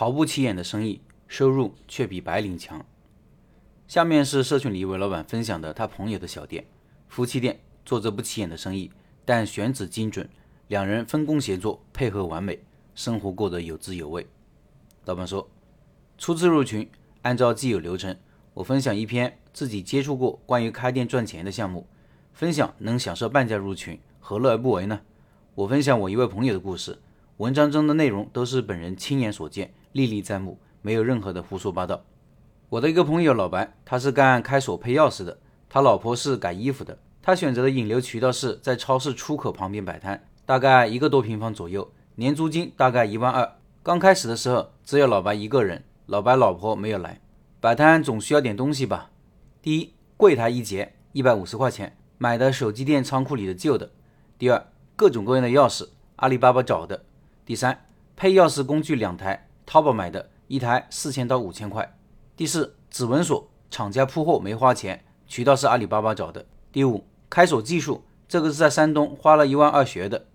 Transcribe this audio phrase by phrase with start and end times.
[0.00, 2.82] 毫不起眼的生意，收入却比白领强。
[3.86, 6.64] 下面是社群里一位老板分享的他朋友的小店，
[7.06, 8.90] 夫妻店做着不起眼的生意，
[9.26, 10.26] 但选址精准，
[10.68, 12.58] 两人分工协作，配合完美，
[12.94, 14.26] 生活过得有滋有味。
[15.04, 15.46] 老板说，
[16.16, 16.90] 初次入群，
[17.20, 18.16] 按照既有流程，
[18.54, 21.86] 我分享一篇自己接触过关于开店赚钱的项目，
[22.32, 25.02] 分享能享受半价入群，何乐而不为呢？
[25.56, 26.98] 我分享我一位朋友的故事，
[27.36, 32.02] 文章中的内容都是本人亲眼所见，历历在目，没有任何的胡说八道。
[32.68, 35.38] 我的一个朋友老白，他是干开锁配钥匙的，
[35.68, 36.98] 他老婆是改衣服的。
[37.22, 43.56] 他选择的引流渠道是在超市出口旁边摆摊，大概一个多平方左右，年租金大概一万二。
[43.82, 47.20] 刚开始的时候只有老白一个人，老白老婆没有来。
[47.60, 49.10] 摆摊总需要点东西吧？
[49.60, 53.90] 第一，柜台一节一百五十块钱，买的手机店仓库里的旧的。
[54.38, 57.04] 第二，各种各样的钥匙，阿里巴巴找的。
[57.44, 61.96] 第三，配钥匙工具两台，淘宝买的，一台四千到五千块。
[62.36, 66.44] 第四，指纹锁厂家铺货没花钱，渠道是阿里巴巴找的。
[66.72, 70.26] 第五，开锁技术，这个是在山东花了一万二学的。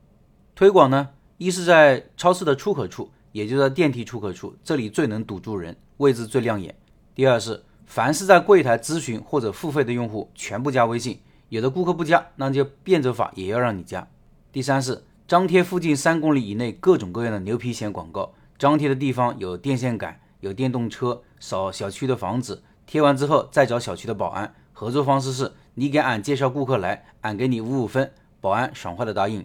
[0.56, 6.73] 推广呢，一是在超市的出口处，也就在电梯出口处，这里最能堵住人，位置最亮眼。
[7.13, 11.19] 第二是，凡是在柜台咨询或者付费的用户，全部加微信，
[11.50, 14.08] 有的顾客不加，那就变着法也要让你加。
[14.53, 20.20] 第三是，张贴附近三公里以内各种各样的牛皮癣广告，张贴的地方有电线杆。
[20.42, 29.44] 有电动车扫小区的房子，贴完之后再找小区的保安合作方式是，你给俺介绍顾客来，俺给你五五分，保安爽快的答应。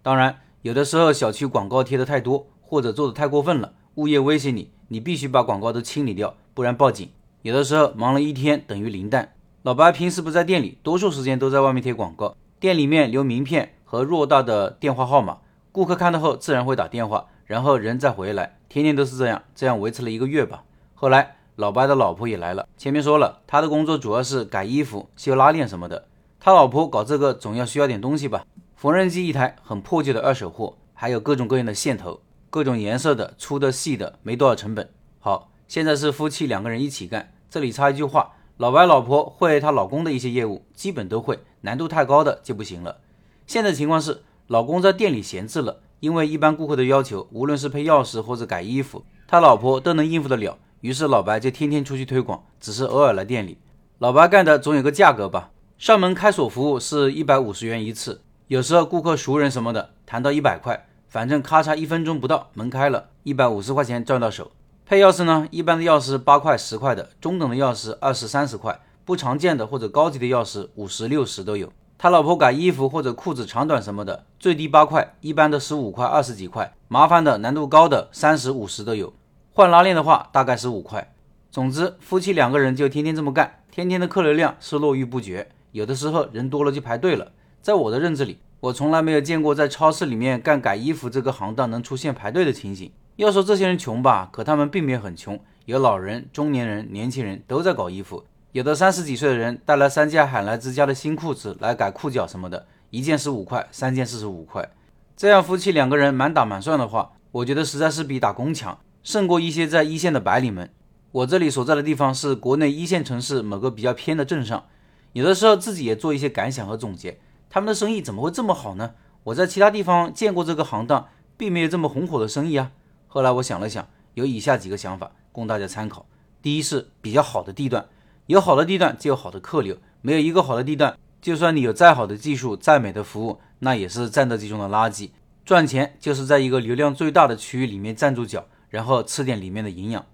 [0.00, 7.10] 当然，有的时候小区广告贴的太多，或者做的太过分了，物业威胁你，你必须把广告都清理掉，不然报警。
[7.42, 9.34] 有的时候忙了一天等于零蛋。
[9.64, 15.40] 老白平时不在店里，多数时间都在外面贴广告，店里面留名片和偌大的电话号码，
[15.72, 17.26] 顾客看到后自然会打电话。
[17.48, 20.64] 然后人再回来，天天都是这样，这样维持了一个月吧。
[20.94, 22.68] 后来老白的老婆也来了。
[22.76, 26.04] 前面说了，他的工作主要是改衣服、修拉链什么的。
[26.38, 28.44] 他老婆搞这个总要需要点东西吧？
[28.76, 32.20] 缝纫机一台，很破旧的二手货，还有各种各样的线头，
[32.50, 34.86] 各种颜色的，粗的、细的，没多少成本。
[35.18, 37.32] 好，现在是夫妻两个人一起干。
[37.48, 42.98] 这里插一句话：老白老婆会她老公的一些业务，基本都会，难度太高的就不行了。
[43.46, 45.80] 现在情况是，老公在店里闲置了。
[46.00, 50.58] 因为一般顾客的要求，无论是配钥匙或者改衣服，他老婆都能应付得了。
[50.80, 53.58] 于是老白就天天出去推广，只是偶尔来店里。
[53.98, 55.50] 老白干的总有个价格吧？
[55.76, 64.52] 上门开锁服务是一百五十元一次，有时候顾客熟人什么的，谈到一百块，反正咔嚓一分钟不到，门开了，一百五十块钱赚到手。
[64.86, 71.72] 配钥匙呢，一般的钥匙八块十块的，中等的钥匙二十三十块，不常见的或者高级的钥匙五十六十都有。
[72.00, 79.12] 他老婆改衣服或者裤子长短什么的，最低八块，一般的十五块、二十几块，麻烦的、难度高的三十五十都有。
[79.52, 81.12] 换拉链的话，大概是五块。
[81.50, 85.48] 总之，夫妻两个人就天天这么干，天天的客流量是络绎不绝。
[85.72, 87.32] 有的时候人多了就排队了。
[87.60, 92.92] 在我的认知里，我从来没有见过在超市里面干改衣服这个行当能出现排队的情形。
[93.16, 98.22] 要说这些人穷吧，可他们并没有很穷，有老人、中年人、年轻人都在搞衣服。
[98.58, 104.68] 有的三十几岁的人带来三件海澜之家的新裤子来改裤脚什么的，一件十五块，三件四十五块。
[105.16, 110.68] 这样夫妻两个人满打满算的话，我觉得实在是比打工强，胜过一些在一线的白领们。
[111.12, 114.64] 我这里所在的地方是国内一线城市某个比较偏的镇上，
[115.12, 117.20] 有的时候自己也做一些感想和总结。
[117.48, 118.94] 他们的生意怎么会这么好呢？
[119.22, 122.72] 我在其他地方见过这个行当，并没有这么红火的生意啊。
[123.06, 126.04] 后来我想了想，有以下几个想法供大家参考：
[126.42, 127.86] 第一是比较好的地段。
[128.28, 135.08] 有好的地段就有好的客流，没有一个好的地段，就算你有再好的技术、再美的服务，那也是战斗机中的垃圾。
[135.46, 140.04] 赚钱就是在一个流量最大的区域里面站住脚，然后吃点里面的营养。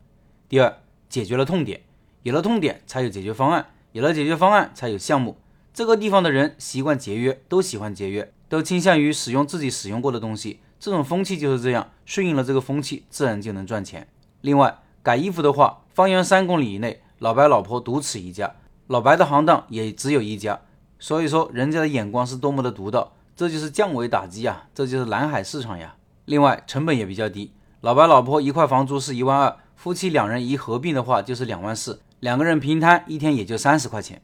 [0.49, 1.81] 第二，解决了痛点，
[2.23, 5.37] 有了痛点才有解决方案，有了解决方案才有项目。
[5.73, 10.61] 这个地方的人习惯节约，都喜欢节约，都倾向于使用自己使用过的东西。
[10.79, 14.07] 这种风气就是这样，顺应了这个风气，自然就能赚钱。
[14.41, 17.01] 另外，改衣服的话，方圆三公里以内。
[17.25, 18.53] 老白老婆独此一家，
[18.87, 20.61] 老白的行当也只有一家，
[20.99, 25.97] 所以说人家的眼光是多么的独到，这就是降维打击啊，这就是蓝海市场呀。
[26.27, 27.51] 另外成本也比较低，
[27.81, 34.21] 老白老婆一块房租是一万二，夫妻两人一合并的话就是两万四，两个人平摊一天也就三十块钱。